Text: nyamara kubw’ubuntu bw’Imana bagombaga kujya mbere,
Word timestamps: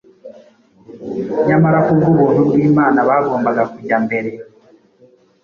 nyamara 1.47 1.79
kubw’ubuntu 1.85 2.39
bw’Imana 2.47 2.99
bagombaga 3.09 3.63
kujya 3.73 3.97
mbere, 4.05 4.29